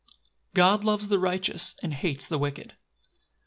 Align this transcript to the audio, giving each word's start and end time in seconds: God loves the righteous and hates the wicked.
God 0.55 0.83
loves 0.83 1.09
the 1.09 1.19
righteous 1.19 1.75
and 1.83 1.93
hates 1.93 2.25
the 2.25 2.39
wicked. 2.39 2.73